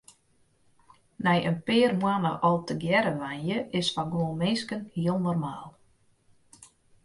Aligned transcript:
Nei 1.23 1.39
in 1.49 1.57
pear 1.67 1.91
moannen 2.01 2.37
al 2.47 2.57
tegearre 2.67 3.13
wenje 3.21 3.57
is 3.79 3.87
foar 3.93 4.09
guon 4.13 4.39
minsken 4.41 4.81
hiel 4.95 5.17
normaal. 5.27 5.69